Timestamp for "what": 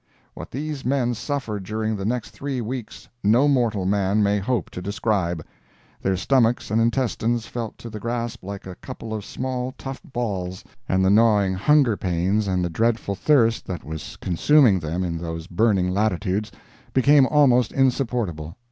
0.33-0.49